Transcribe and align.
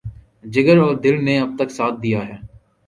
جگر 0.43 0.77
اور 0.77 0.95
دل 0.95 1.23
نے 1.25 1.39
اب 1.39 1.49
تک 1.59 1.71
ساتھ 1.71 1.95
دیا 2.03 2.27
ہے۔ 2.27 2.37